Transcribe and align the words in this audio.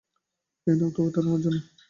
এই 0.67 0.75
নাও, 0.75 0.89
এটা 1.07 1.19
তোমার 1.19 1.41
জন্য। 1.41 1.57